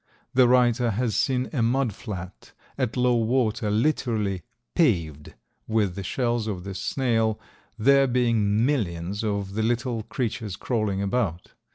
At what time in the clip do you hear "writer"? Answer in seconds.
0.47-0.89